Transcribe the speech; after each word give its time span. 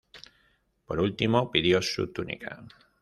Por 0.87 0.99
último, 0.99 1.51
pidió 1.51 1.79
su 1.79 2.11
túnica. 2.11 2.65